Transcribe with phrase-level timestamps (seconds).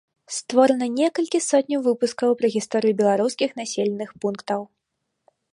[0.35, 4.59] Створана некалькі сотняў выпускаў пра гісторыю беларускіх населеных пунктаў.